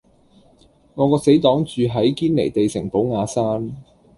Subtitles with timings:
[0.95, 3.71] 我個死黨住喺堅尼地城寶雅山